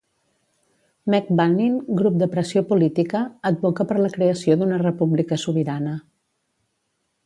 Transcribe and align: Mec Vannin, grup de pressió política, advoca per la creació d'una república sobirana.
Mec 1.13 1.29
Vannin, 1.39 1.75
grup 1.99 2.17
de 2.23 2.29
pressió 2.33 2.65
política, 2.71 3.23
advoca 3.53 3.89
per 3.93 4.01
la 4.03 4.13
creació 4.19 4.61
d'una 4.63 4.85
república 4.89 5.43
sobirana. 5.47 5.97